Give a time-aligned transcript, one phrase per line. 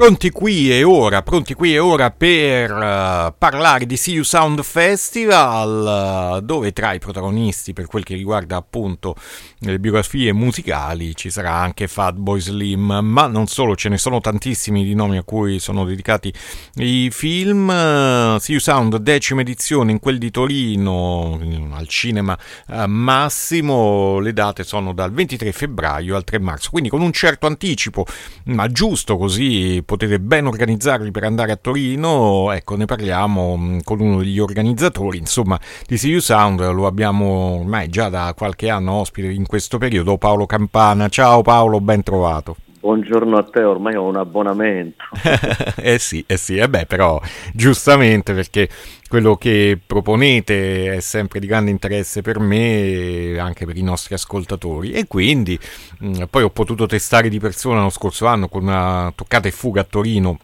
[0.00, 4.62] Pronti qui e ora, pronti qui e ora per uh, parlare di See You Sound
[4.62, 9.14] Festival, uh, dove tra i protagonisti per quel che riguarda appunto
[9.58, 14.84] le biografie musicali ci sarà anche Fatboy Slim, ma non solo, ce ne sono tantissimi
[14.84, 16.32] di nomi a cui sono dedicati
[16.76, 17.68] i film.
[17.68, 21.38] Uh, See You Sound, decima edizione in quel di Torino,
[21.74, 22.38] al cinema
[22.86, 28.06] Massimo, le date sono dal 23 febbraio al 3 marzo, quindi con un certo anticipo,
[28.44, 33.98] ma giusto così potete ben organizzarli per andare a Torino, ecco ne parliamo mm, con
[33.98, 39.26] uno degli organizzatori, insomma di You Sound lo abbiamo ormai già da qualche anno ospite
[39.32, 41.08] in questo periodo, Paolo Campana.
[41.08, 42.69] Ciao Paolo, ben trovato.
[42.80, 45.04] Buongiorno a te, ormai ho un abbonamento.
[45.76, 47.20] eh sì, eh sì, eh beh, però
[47.52, 48.70] giustamente perché
[49.06, 54.14] quello che proponete è sempre di grande interesse per me e anche per i nostri
[54.14, 55.58] ascoltatori e quindi
[55.98, 59.82] mh, poi ho potuto testare di persona lo scorso anno con una toccata e fuga
[59.82, 60.38] a Torino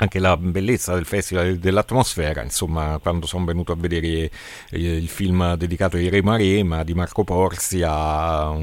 [0.00, 4.30] anche la bellezza del festival e dell'atmosfera, insomma, quando sono venuto a vedere eh,
[4.70, 8.54] il film dedicato ai Rema Rema di Marco Porsia,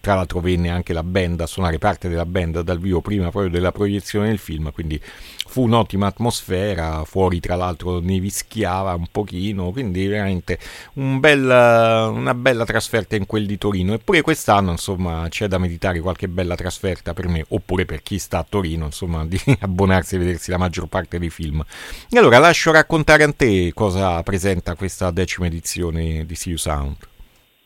[0.00, 3.50] tra l'altro venne anche la band a suonare parte della band dal vivo prima proprio
[3.50, 5.00] della proiezione del film, quindi
[5.46, 10.58] fu un'ottima atmosfera, fuori tra l'altro nevischiava un pochino, quindi veramente
[10.94, 13.94] un bel, una bella trasferta in quel di Torino.
[13.94, 18.38] Eppure quest'anno insomma c'è da meditare qualche bella trasferta per me, oppure per chi sta
[18.38, 21.62] a Torino, insomma, di abbonarsi e vedersi la maggior parte dei film.
[22.10, 26.96] E allora lascio raccontare a te cosa presenta questa decima edizione di You Sound.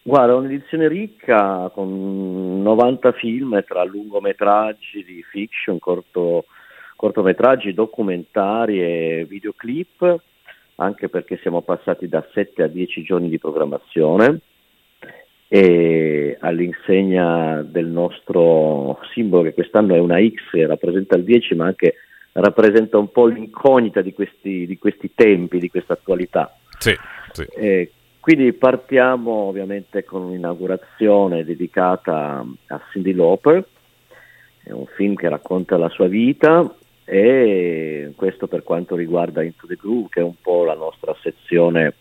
[0.02, 6.46] Guarda, un'edizione ricca con 90 film tra lungometraggi di fiction, corto
[6.98, 10.20] cortometraggi, documentari e videoclip,
[10.76, 14.40] anche perché siamo passati da 7 a 10 giorni di programmazione
[15.46, 21.94] e all'insegna del nostro simbolo che quest'anno è una X, rappresenta il 10 ma anche
[22.40, 26.56] rappresenta un po' l'incognita di questi, di questi tempi, di questa attualità.
[26.78, 26.96] Sì,
[27.32, 27.46] sì.
[27.54, 33.64] E quindi partiamo ovviamente con un'inaugurazione dedicata a Cindy Lauper,
[34.64, 36.70] è un film che racconta la sua vita
[37.04, 41.94] e questo per quanto riguarda Into the Groove che è un po' la nostra sezione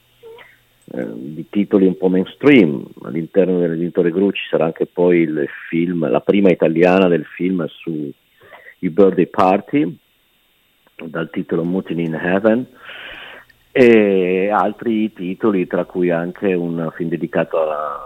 [0.92, 5.48] eh, di titoli un po' mainstream all'interno dell'Into the Groove ci sarà anche poi il
[5.70, 8.12] film, la prima italiana del film su
[8.80, 9.98] i Birthday Party
[11.06, 12.66] dal titolo Mutiny in Heaven
[13.72, 18.00] e altri titoli tra cui anche un film dedicato alla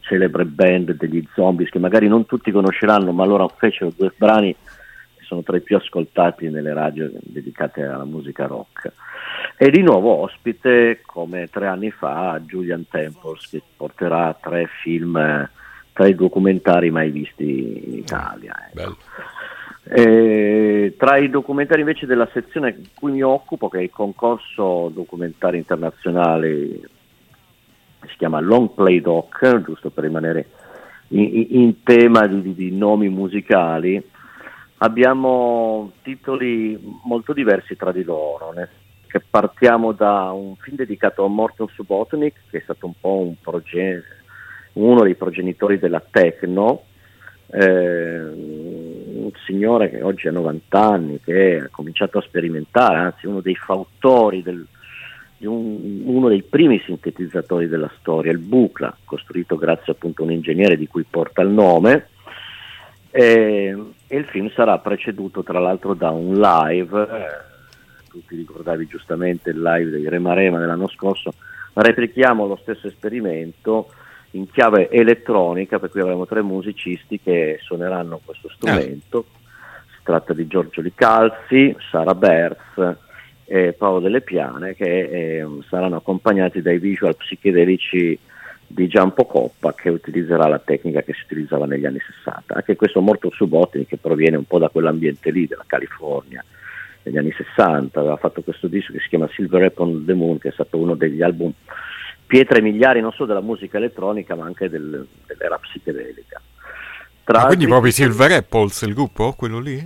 [0.00, 4.54] celebre band degli zombies che magari non tutti conosceranno ma loro fecero due brani
[5.28, 8.90] sono tra i più ascoltati nelle radio dedicate alla musica rock.
[9.58, 15.50] E di nuovo ospite, come tre anni fa, Julian Temples, che porterà tre film,
[15.92, 18.54] tre documentari mai visti in Italia.
[19.90, 20.96] Ecco.
[20.98, 25.56] tra i documentari invece della sezione di cui mi occupo, che è il concorso documentari
[25.56, 26.80] internazionali,
[28.06, 30.46] si chiama Long Play Doc, giusto per rimanere
[31.08, 34.02] in, in tema di, di, nomi musicali,
[34.78, 38.54] abbiamo titoli molto diversi tra di loro.
[39.30, 44.04] Partiamo da un film dedicato a Morton Subotnik, che è stato un po' un proge-
[44.74, 46.82] uno dei progenitori della techno,
[47.50, 48.20] eh,
[49.28, 53.54] un signore che oggi ha 90 anni, che ha cominciato a sperimentare, anzi uno dei
[53.54, 54.66] fautori del,
[55.40, 60.76] un, uno dei primi sintetizzatori della storia, il Bucla, costruito grazie appunto a un ingegnere
[60.76, 62.08] di cui porta il nome,
[63.10, 68.86] e, e il film sarà preceduto tra l'altro da un live, eh, tu ti ricordavi
[68.86, 71.32] giustamente il live dei Remarema dell'anno scorso,
[71.74, 73.90] replichiamo lo stesso esperimento
[74.32, 79.18] in chiave elettronica, per cui avremo tre musicisti che suoneranno questo strumento.
[79.18, 79.36] Eh.
[79.90, 82.96] Si tratta di Giorgio Licalzi, Sara Berz
[83.44, 88.18] e Paolo Delle Piane che eh, saranno accompagnati dai visual psichedelici
[88.70, 92.54] di Giampo Coppa che utilizzerà la tecnica che si utilizzava negli anni 60.
[92.54, 96.44] Anche questo Morto Subotini che proviene un po' da quell'ambiente lì, della California,
[97.04, 100.50] negli anni 60, aveva fatto questo disco che si chiama Silver Apple the Moon, che
[100.50, 101.50] è stato uno degli album
[102.28, 106.40] pietre miliari non solo della musica elettronica ma anche del, dell'era psichedelica.
[107.24, 109.76] Tra quindi proprio Silver Apples il gruppo, quello lì?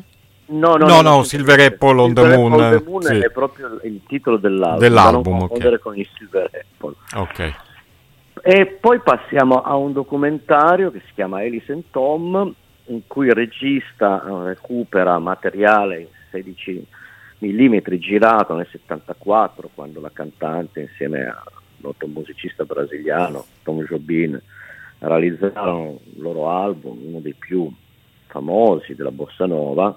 [0.47, 3.17] No, no, no, no, no Silver Apple on the Moon, on the Moon sì.
[3.17, 5.79] è proprio il titolo dell'album, dell'album da okay.
[5.79, 6.95] con il Silver Apple.
[7.15, 7.55] Ok.
[8.43, 12.53] E poi passiamo a un documentario che si chiama Alice and Tom,
[12.87, 16.87] in cui il regista eh, recupera materiale in 16
[17.39, 21.52] mm girato nel 74, quando la cantante insieme al
[21.83, 24.41] noto musicista brasiliano Tom Jobim
[24.99, 27.71] realizzarono il loro album, uno dei più
[28.27, 29.97] famosi della bossa nova,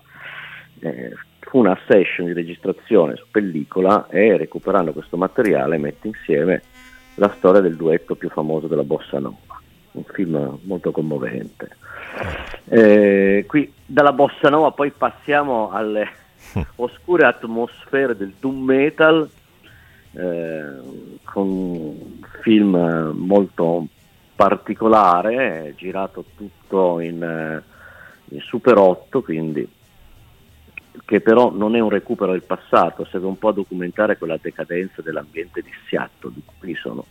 [0.79, 6.61] eh, fu una session di registrazione su pellicola e recuperando questo materiale mette insieme
[7.15, 9.61] la storia del duetto più famoso della Bossa Nova,
[9.91, 11.77] un film molto commovente.
[12.65, 16.09] Eh, qui dalla Bossa Nova poi passiamo alle
[16.75, 19.29] oscure atmosfere del doom metal
[20.15, 20.63] eh,
[21.23, 21.95] con un
[22.41, 23.87] film molto
[24.35, 27.63] particolare, girato tutto in, eh,
[28.35, 29.67] in Super 8, quindi
[31.03, 35.01] che però non è un recupero del passato, serve un po' a documentare quella decadenza
[35.01, 37.05] dell'ambiente di Seattle, di cui sono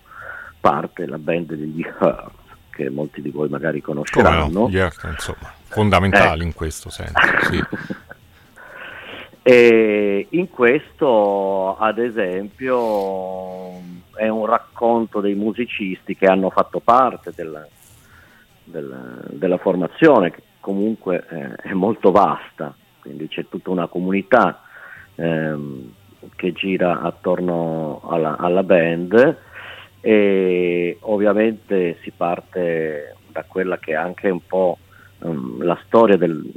[0.59, 2.33] parte la band degli Heart,
[2.71, 4.49] che molti di voi magari conosceranno.
[4.51, 4.69] No?
[4.69, 6.45] Gli insomma, fondamentali eh.
[6.45, 7.21] in questo senso.
[7.51, 7.63] Sì.
[9.45, 13.71] e in questo, ad esempio,
[14.17, 17.65] è un racconto dei musicisti che hanno fatto parte della,
[18.65, 22.75] della, della formazione, che comunque eh, è molto vasta
[23.05, 24.63] quindi c'è tutta una comunità
[25.17, 25.93] ehm,
[26.37, 29.37] che gira attorno alla, alla, band.
[30.01, 34.79] E ovviamente si parte da quella che è anche un po'
[35.19, 36.51] um, la storia del,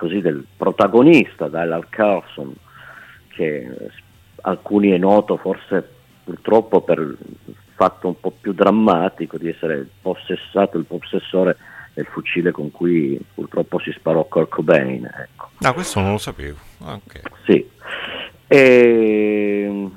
[0.00, 2.54] così, del protagonista, Dylan Carlson,
[3.28, 3.70] che
[4.40, 5.86] alcuni è noto forse
[6.24, 11.56] purtroppo per il fatto un po' più drammatico di essere possessato, il possessore
[11.92, 15.04] del fucile con cui purtroppo si sparò Kurt Cobain.
[15.04, 15.50] Ecco.
[15.60, 16.56] Ah, questo non lo sapevo.
[16.78, 17.22] Ah, okay.
[17.44, 17.68] Sì.
[18.46, 19.88] E,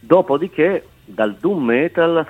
[0.00, 2.26] dopodiché dal doom metal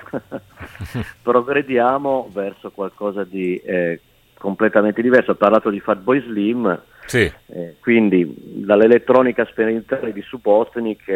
[1.21, 3.99] progrediamo verso qualcosa di eh,
[4.41, 5.31] completamente diverso.
[5.31, 7.31] Ho parlato di Fatboy Slim, sì.
[7.47, 11.09] eh, quindi dall'elettronica sperimentale di Subotnik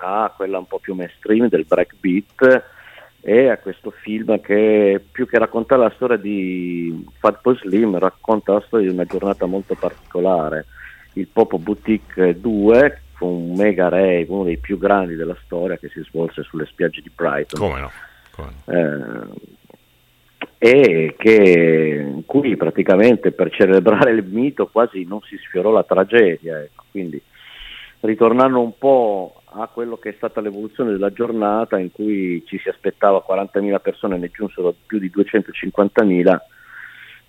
[0.00, 2.64] a quella un po' più mainstream del breakbeat
[3.20, 8.62] e a questo film che più che raccontare la storia di Fatboy Slim racconta la
[8.66, 10.66] storia di una giornata molto particolare.
[11.14, 15.88] Il Popo Boutique 2 fu un mega rave, uno dei più grandi della storia che
[15.88, 17.60] si svolse sulle spiagge di Brighton.
[17.60, 17.90] Come no?
[18.30, 18.72] Come no?
[18.72, 19.56] Eh,
[20.58, 26.60] e che, in cui praticamente per celebrare il mito quasi non si sfiorò la tragedia.
[26.60, 26.84] Ecco.
[26.90, 27.22] Quindi
[28.00, 32.68] ritornando un po' a quello che è stata l'evoluzione della giornata in cui ci si
[32.68, 36.38] aspettava 40.000 persone e ne giunsero più di 250.000,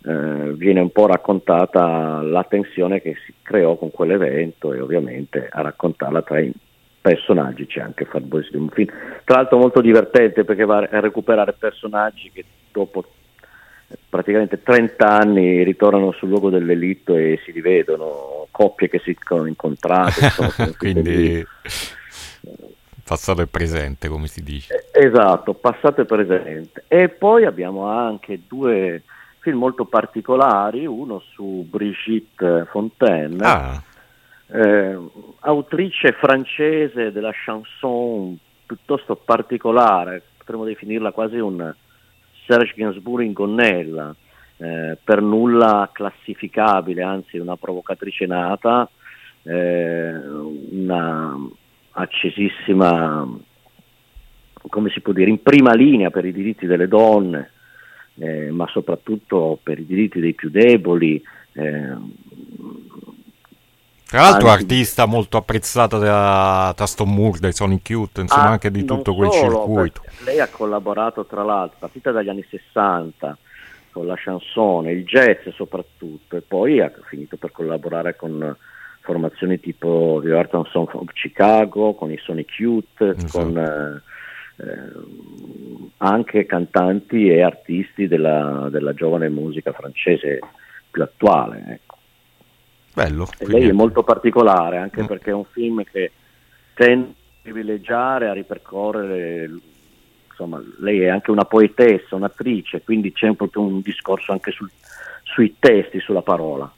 [0.06, 5.62] eh, viene un po' raccontata la tensione che si creò con quell'evento e ovviamente a
[5.62, 6.52] raccontarla tra i
[7.02, 8.92] personaggi c'è anche Fatboy Slim, un film
[9.24, 13.06] tra l'altro molto divertente perché va a recuperare personaggi che dopo
[14.08, 19.46] praticamente 30 anni ritornano sul luogo del delitto e si rivedono, coppie che si sono
[19.46, 20.32] incontrate.
[20.78, 21.46] Quindi
[23.10, 24.86] passato e presente, come si dice.
[24.92, 26.84] Eh, esatto, passato e presente.
[26.88, 29.02] E poi abbiamo anche due
[29.40, 33.82] film molto particolari, uno su Brigitte Fontaine, ah.
[34.48, 34.98] eh,
[35.40, 41.74] autrice francese della chanson piuttosto particolare, potremmo definirla quasi un
[42.50, 44.16] Serge Gainsbourg in gonnella,
[44.58, 48.90] eh, per nulla classificabile, anzi una provocatrice nata,
[49.44, 51.38] eh, una
[51.92, 53.28] accesissima,
[54.68, 57.52] come si può dire, in prima linea per i diritti delle donne,
[58.18, 61.22] eh, ma soprattutto per i diritti dei più deboli.
[64.10, 64.64] Tra l'altro anche...
[64.64, 69.32] artista molto apprezzata da Taston Moore, dai Sonic Cute, insomma ah, anche di tutto quel
[69.32, 70.02] solo, circuito.
[70.26, 73.38] Lei ha collaborato tra l'altro, partita dagli anni 60
[73.92, 78.56] con la chansone, il jazz soprattutto, e poi ha finito per collaborare con
[79.02, 83.44] formazioni tipo The Art and Song of Chicago, con i Sonic Cute, esatto.
[83.44, 84.02] con eh,
[84.64, 84.92] eh,
[85.98, 90.40] anche cantanti e artisti della, della giovane musica francese
[90.90, 91.64] più attuale.
[91.68, 91.89] Ecco.
[93.04, 93.28] Bello.
[93.48, 95.06] lei è molto particolare anche mm.
[95.06, 96.12] perché è un film che
[96.74, 97.14] tende a
[97.44, 99.50] privilegiare, a ripercorrere,
[100.30, 104.70] insomma, lei è anche una poetessa, un'attrice, quindi c'è proprio un discorso anche sul,
[105.24, 106.70] sui testi, sulla parola.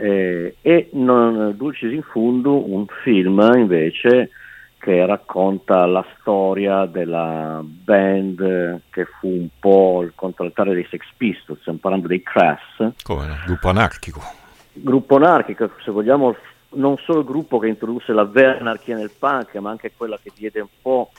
[0.00, 4.30] Eh, e non, Dulcis in Fundo, un film invece
[4.78, 11.58] che racconta la storia della band che fu un po' il contraltare dei Sex Pistols,
[11.60, 12.92] stiamo parlando dei Crass.
[13.02, 13.34] Come no?
[13.44, 14.37] Gruppo anarchico
[14.82, 16.36] gruppo anarchico, se vogliamo,
[16.70, 20.32] non solo il gruppo che introdusse la vera anarchia nel punk, ma anche quella che
[20.34, 21.10] diede un po'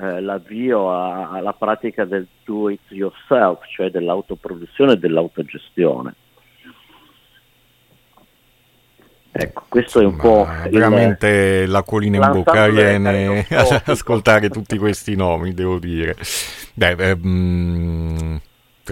[0.00, 6.14] eh, l'avvio a, alla pratica del do it yourself, cioè dell'autoproduzione e dell'autogestione.
[9.30, 10.70] Ecco, questo Insomma, è un po'.
[10.70, 11.28] Veramente
[11.64, 16.16] il, l'acquolina in bocca viene a ascoltare tutti questi nomi, devo dire.
[16.74, 16.96] Beh,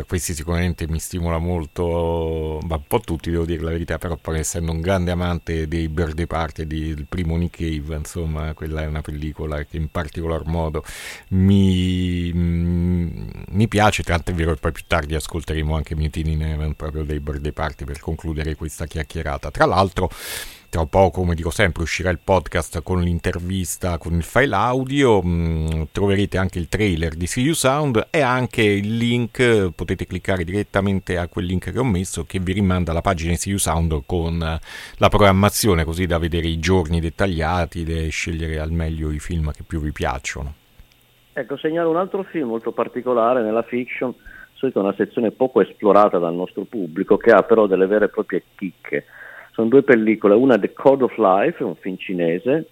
[0.01, 4.17] ehm, questi sicuramente mi stimola molto, ma un po' tutti devo dire la verità, però
[4.17, 8.83] poi essendo un grande amante dei Birthday Party e del primo Nick Cave, insomma, quella
[8.83, 10.85] è una pellicola che in particolar modo
[11.29, 17.05] mi, mi piace, tanto è vero che poi più tardi ascolteremo anche Mutiny in proprio
[17.05, 19.51] dei Birthday Party per concludere questa chiacchierata.
[19.51, 20.11] Tra l'altro
[20.77, 25.85] tra poco, come dico sempre, uscirà il podcast con l'intervista, con il file audio, mm,
[25.91, 31.29] troverete anche il trailer di See Sound e anche il link, potete cliccare direttamente a
[31.29, 35.09] quel link che ho messo che vi rimanda alla pagina di See Sound con la
[35.09, 39.81] programmazione così da vedere i giorni dettagliati e scegliere al meglio i film che più
[39.81, 40.53] vi piacciono.
[41.33, 44.13] Ecco, segnalo un altro film molto particolare nella fiction,
[44.53, 48.43] solito una sezione poco esplorata dal nostro pubblico, che ha però delle vere e proprie
[48.55, 49.07] chicche.
[49.57, 52.69] Sono due pellicole, una The Code of Life, un film cinese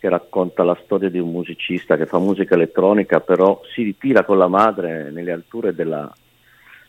[0.00, 4.38] che racconta la storia di un musicista che fa musica elettronica, però si ritira con
[4.38, 6.12] la madre nelle alture della,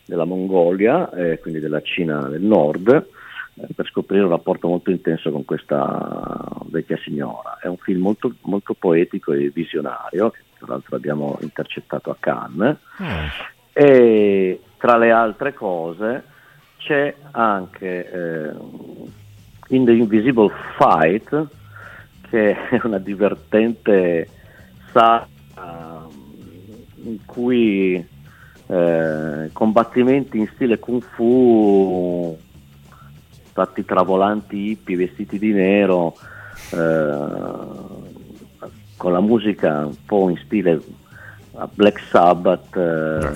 [0.03, 5.29] della Mongolia, eh, quindi della Cina del nord, eh, per scoprire un rapporto molto intenso
[5.29, 7.59] con questa vecchia signora.
[7.61, 12.77] È un film molto, molto poetico e visionario, che tra l'altro abbiamo intercettato a Cannes,
[12.99, 13.25] mm.
[13.73, 16.23] e tra le altre cose
[16.77, 18.11] c'è anche...
[18.11, 19.23] Eh,
[19.69, 21.47] in the Invisible Fight,
[22.29, 24.29] che è una divertente
[24.91, 25.27] saga
[27.05, 28.05] in cui
[28.67, 32.37] eh, combattimenti in stile kung fu
[33.53, 36.15] fatti tra volanti hippie vestiti di nero
[36.71, 37.17] eh,
[38.97, 40.81] con la musica un po' in stile
[41.73, 43.29] Black Sabbath eh,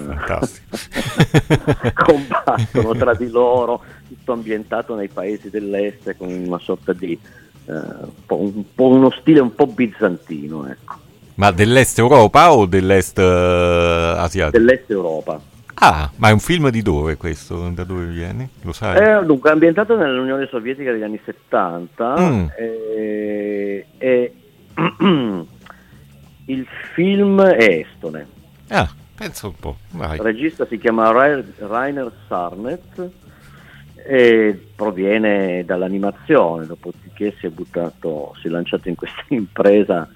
[1.94, 7.18] combattono tra di loro, tutto ambientato nei paesi dell'est con una sorta di
[7.66, 7.72] eh,
[8.28, 10.68] un, un uno stile un po' bizantino.
[10.68, 10.96] Ecco.
[11.36, 14.58] Ma dell'est Europa o dell'est uh, asiatico?
[14.58, 15.40] Dell'est Europa.
[15.82, 17.70] Ah, ma è un film di dove questo?
[17.70, 18.50] Da dove viene?
[18.64, 18.98] Lo sai?
[18.98, 22.46] È dunque ambientato nell'Unione Sovietica degli anni 70 mm.
[22.58, 24.19] e, e Il
[27.00, 28.28] film è estone.
[28.68, 29.78] Ah, penso un po'.
[29.92, 30.16] Vai.
[30.18, 33.10] Il regista si chiama Rainer Sarnet
[33.96, 40.10] e proviene dall'animazione, dopodiché si è buttato, si è lanciato in questa impresa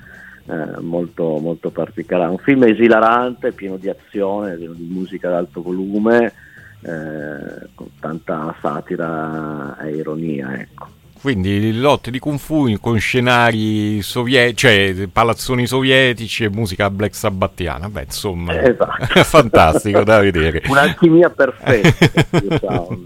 [0.46, 2.32] eh, molto, molto particolare.
[2.32, 6.34] Un film esilarante, pieno di azione, pieno di musica ad alto volume,
[6.82, 10.60] eh, con tanta satira e ironia.
[10.60, 11.02] Ecco.
[11.24, 17.88] Quindi lotte di Kung Fu con scenari sovietici, cioè palazzoni sovietici e musica black sabbattiana.
[17.88, 19.20] Beh, insomma, esatto.
[19.22, 20.64] è fantastico da vedere.
[20.68, 23.04] Un'alchimia perfetta, diciamo.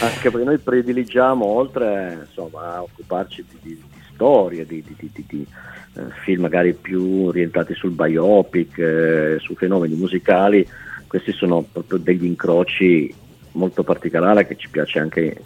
[0.00, 5.46] Anche perché noi prediligiamo, oltre insomma, a occuparci di, di, di storie, di, di
[5.94, 10.68] eh, film magari più orientati sul biopic, eh, su fenomeni musicali,
[11.06, 13.14] questi sono proprio degli incroci
[13.52, 15.36] molto particolari che ci piace anche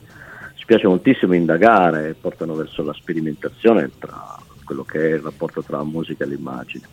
[0.71, 5.83] piace moltissimo indagare e portano verso la sperimentazione tra quello che è il rapporto tra
[5.83, 6.85] musica e l'immagine.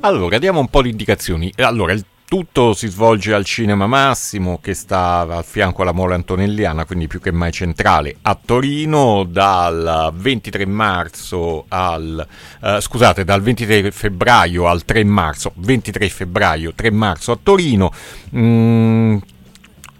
[0.00, 1.52] Allora, diamo un po' di indicazioni.
[1.58, 6.86] Allora, il tutto si svolge al Cinema Massimo che sta a fianco alla Mole Antonelliana,
[6.86, 12.26] quindi più che mai centrale, a Torino dal 23 marzo al
[12.62, 17.92] eh, scusate, dal 23 febbraio al 3 marzo, 23 febbraio, 3 marzo a Torino.
[18.34, 19.18] Mm,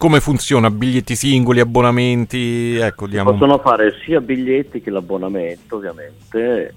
[0.02, 0.68] come funziona?
[0.68, 2.74] Biglietti singoli, abbonamenti?
[2.74, 3.30] Ecco, diamo...
[3.30, 6.74] Possono fare sia biglietti che l'abbonamento, ovviamente.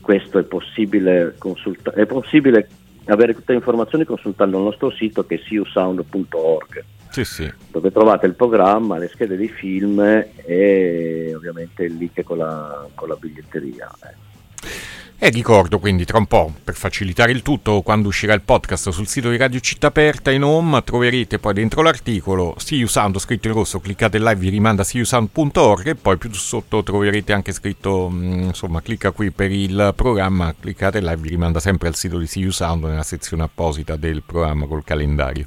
[0.00, 2.68] Questo è possibile, consulta- è possibile
[3.06, 6.84] avere tutte le informazioni consultando il nostro sito che è siusound.org.
[7.10, 7.52] Sì, sì.
[7.72, 13.08] dove trovate il programma, le schede dei film e ovviamente il link con la, con
[13.08, 13.90] la biglietteria.
[14.04, 14.91] Eh.
[15.18, 19.06] E ricordo quindi tra un po', per facilitare il tutto, quando uscirà il podcast sul
[19.06, 23.54] sito di Radio Città Aperta in home, troverete poi dentro l'articolo See Sound scritto in
[23.54, 28.82] rosso, cliccate live, vi rimanda seeyousound.org e poi più sotto troverete anche scritto, mm, insomma,
[28.82, 32.82] clicca qui per il programma, cliccate live, vi rimanda sempre al sito di See Sound
[32.84, 35.46] nella sezione apposita del programma col calendario.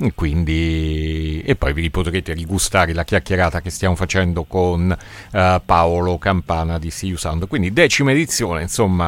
[0.00, 6.18] E quindi, e poi vi potrete rigustare la chiacchierata che stiamo facendo con uh, Paolo
[6.18, 7.48] Campana di See Sound.
[7.48, 9.07] Quindi decima edizione, insomma,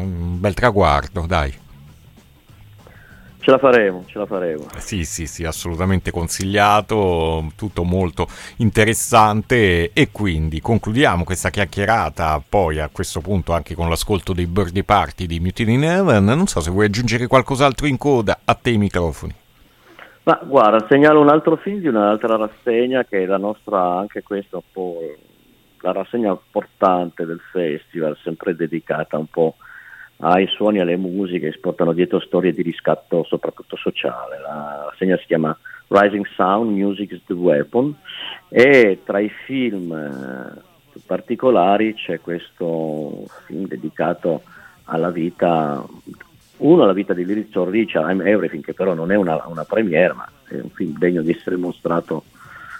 [0.00, 1.66] un bel traguardo, dai.
[3.40, 4.66] Ce la faremo, ce la faremo.
[4.76, 12.90] Sì, sì, sì, assolutamente consigliato, tutto molto interessante e quindi concludiamo questa chiacchierata poi a
[12.92, 16.24] questo punto anche con l'ascolto dei birthday party di Mutiny in Heaven.
[16.26, 19.34] Non so se vuoi aggiungere qualcos'altro in coda, a te i microfoni.
[20.24, 24.56] Ma guarda, segnalo un altro film di un'altra rassegna che è la nostra, anche questa
[24.56, 24.98] un po'
[25.80, 29.56] la rassegna importante del festival, sempre dedicata un po'
[30.20, 34.40] ai suoni e alle musiche, si portano dietro storie di riscatto soprattutto sociale.
[34.40, 35.56] La rassegna si chiama
[35.88, 37.94] Rising Sound, Music is the Weapon
[38.48, 44.42] e tra i film eh, più particolari c'è questo film dedicato
[44.84, 45.84] alla vita,
[46.58, 50.14] uno alla vita di Lirizzo Zorricia, I'm Everything, che però non è una, una premiere,
[50.14, 52.24] ma è un film degno di essere mostrato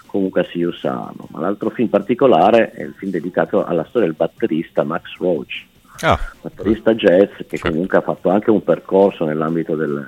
[0.09, 1.27] comunque a Siusano.
[1.29, 5.65] Ma l'altro film particolare è il film dedicato alla storia del batterista Max Roach,
[6.01, 6.19] ah.
[6.41, 7.69] batterista jazz che certo.
[7.69, 10.05] comunque ha fatto anche un percorso nell'ambito del,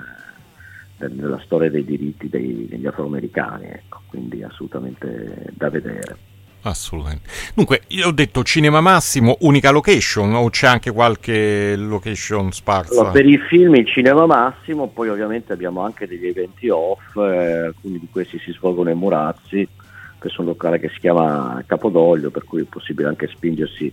[0.97, 6.17] del, della storia dei diritti dei, degli afroamericani, ecco, quindi assolutamente da vedere.
[6.63, 7.27] Assolutamente.
[7.55, 12.93] Dunque, io ho detto cinema massimo, unica location o c'è anche qualche location sparsa?
[12.93, 17.65] Allora, per i film il cinema massimo, poi ovviamente abbiamo anche degli eventi off, eh,
[17.65, 19.67] alcuni di questi si svolgono ai Murazzi,
[20.21, 23.91] che è un locale che si chiama Capodoglio, per cui è possibile anche spingersi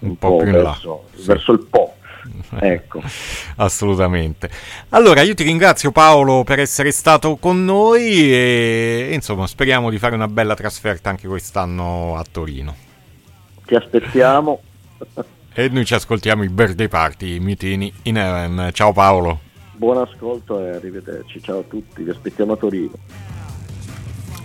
[0.00, 1.94] un, un po', po verso, verso il Po.
[2.58, 3.00] Ecco.
[3.56, 4.50] Assolutamente.
[4.90, 10.14] Allora, io ti ringrazio Paolo per essere stato con noi e insomma speriamo di fare
[10.14, 12.74] una bella trasferta anche quest'anno a Torino.
[13.64, 14.60] Ti aspettiamo.
[15.54, 18.70] e noi ci ascoltiamo i birthday party, Mutini in Heaven.
[18.72, 19.40] Ciao Paolo.
[19.72, 21.42] Buon ascolto e arrivederci.
[21.42, 22.92] Ciao a tutti, vi aspettiamo a Torino.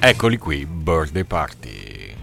[0.03, 2.15] Eccoli qui, birthday party.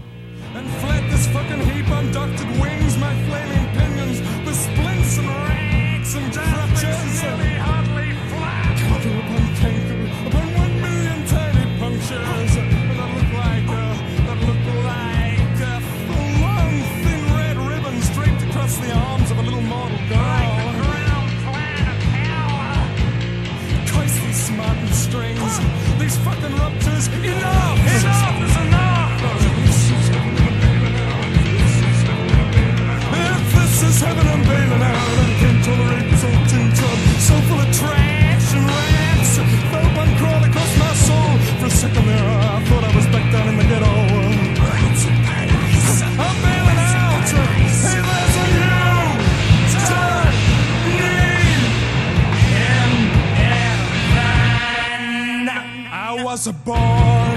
[56.39, 57.35] Was a boy.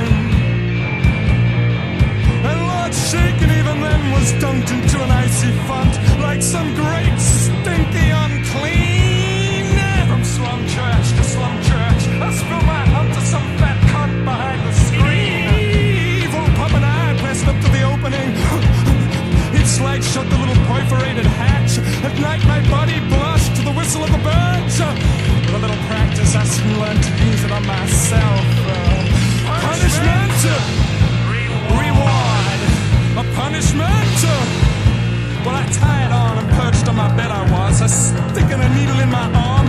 [2.48, 8.08] And Lord Shaken even then was dunked into an icy font like some great stinky
[8.24, 9.66] unclean.
[10.06, 14.60] From slum church to slum church, I spill my hump to some fat cunt behind
[14.68, 15.50] the screen.
[16.22, 18.30] Evil puppet eye pressed up to the opening.
[19.54, 21.78] He'd slide shut the little perforated hatch.
[22.06, 23.31] At night my body the
[23.82, 24.78] whistle of the birds.
[24.78, 28.44] With a little practice I soon learned to use it on myself.
[28.62, 29.02] Uh,
[29.66, 30.40] punishment,
[31.82, 32.60] reward,
[33.18, 34.18] a punishment.
[35.44, 37.32] Well, I tied on and perched on my bed.
[37.32, 39.61] I was sticking a needle in my arm.